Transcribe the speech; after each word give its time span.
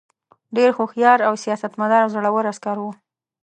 ډېر 0.55 0.69
هوښیار 0.77 1.19
سیاستمدار 1.43 2.01
او 2.03 2.09
زړه 2.15 2.29
ور 2.31 2.45
عسکر 2.51 2.77
وو. 2.79 2.91